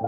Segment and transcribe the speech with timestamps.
[0.00, 0.06] Eighty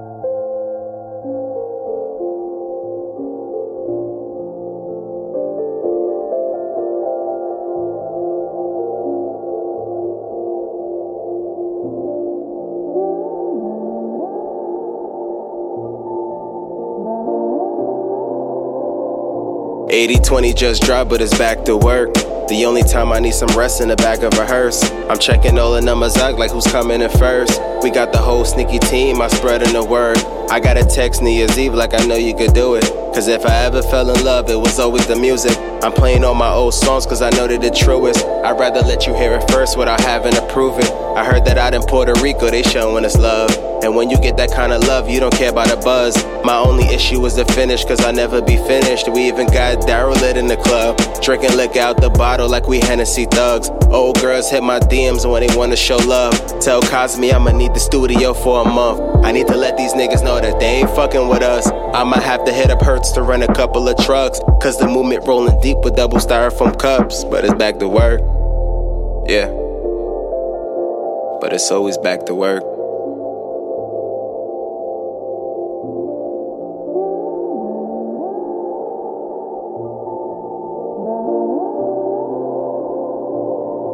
[20.21, 22.15] twenty just dropped, but it's back to work.
[22.51, 24.83] The only time I need some rest in the back of a hearse.
[25.09, 27.61] I'm checking all the numbers out, like who's coming in first.
[27.81, 30.19] We got the whole sneaky team, I spreading the word.
[30.51, 32.83] I got a text New Year's Eve like I know you could do it.
[33.15, 35.57] Cause if I ever fell in love, it was always the music.
[35.85, 38.25] I'm playing all my old songs cause I know they're the truest.
[38.27, 40.91] I'd rather let you hear it first without having to prove it.
[41.17, 43.51] I heard that out in Puerto Rico, they showing us love.
[43.85, 46.17] And when you get that kind of love, you don't care about a buzz.
[46.45, 49.09] My only issue is the finish, cause I never be finished.
[49.09, 50.90] We even got Daryl lit in the club.
[51.23, 53.69] Drinking liquor out the bottle like we Hennessy thugs.
[53.91, 56.33] Old girls hit my DMs when they wanna show love.
[56.61, 59.25] Tell Cosme I'ma need the studio for a month.
[59.25, 61.71] I need to let these niggas know that they ain't fucking with us.
[61.95, 64.41] I might have to hit up Hertz to rent a couple of trucks.
[64.63, 67.25] Cause the movement rolling deep with double styrofoam cups.
[67.25, 68.21] But it's back to work.
[69.29, 69.49] Yeah.
[71.41, 72.80] But it's always back to work.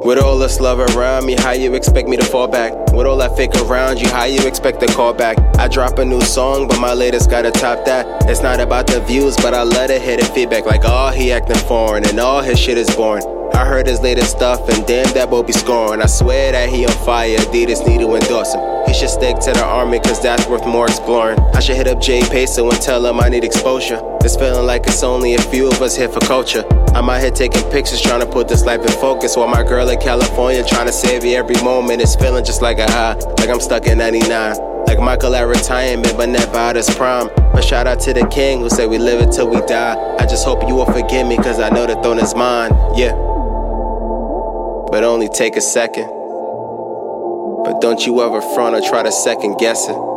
[0.07, 2.73] With all this love around me, how you expect me to fall back?
[2.93, 5.37] With all that fake around you, how you expect to call back?
[5.59, 8.07] I drop a new song, but my latest gotta top that.
[8.31, 11.33] It's not about the views, but I let it hit a feedback like, oh, he
[11.33, 13.36] acting foreign and all his shit is boring.
[13.57, 16.03] I heard his latest stuff, and damn, that boy be scoring.
[16.03, 18.61] I swear that he on fire, Adidas need to endorse him.
[18.87, 21.39] He should stick to the army, cause that's worth more exploring.
[21.55, 23.99] I should hit up Jay Peso and tell him I need exposure.
[24.21, 26.65] It's feeling like it's only a few of us here for culture.
[26.95, 29.39] I'm out here taking pictures, trying to put this life in focus.
[29.39, 32.03] While my girl in California trying to save you every moment.
[32.03, 34.57] It's feeling just like a high, like I'm stuck in 99.
[34.87, 37.31] Like Michael at retirement, but never out his prime.
[37.55, 39.97] A shout out to the king who said we live until we die.
[40.19, 42.71] I just hope you will forgive me, cause I know the throne is mine.
[42.95, 43.36] Yeah.
[44.97, 46.07] But only take a second.
[46.07, 50.16] But don't you ever front or try to second guess it.